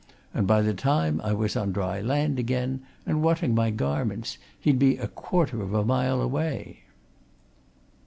[0.33, 4.79] And by the time I was on dry land again, and wanting my garments, he'd
[4.79, 6.79] be a quarter of a mile away!"